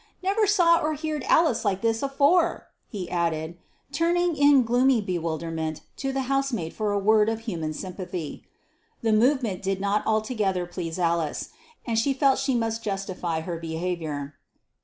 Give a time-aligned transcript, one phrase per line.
[0.23, 3.59] Never saw or heerd Alice like this afore!" he added,
[3.91, 8.43] turning in gloomy bewilderment to the housemaid for a word of human sympathy.
[9.03, 11.49] The movement did not altogether please Alice,
[11.85, 14.33] and she felt she must justify her behaviour.